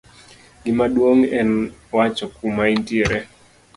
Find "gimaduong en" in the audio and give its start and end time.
0.63-1.49